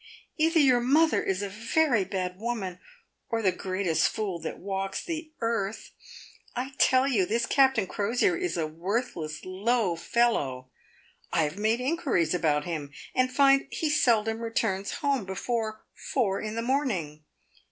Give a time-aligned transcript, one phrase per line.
[0.35, 2.79] either your mother is a very bad woman,
[3.29, 5.91] or the greatest fool that walks the earth.
[6.55, 10.69] I tell you this Captain Crosier is a worthless, low fellow.
[11.31, 16.55] I have made inquiries about him, and find he seldom returns home before four in
[16.55, 17.23] the morning.